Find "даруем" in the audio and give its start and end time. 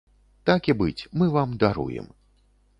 1.67-2.11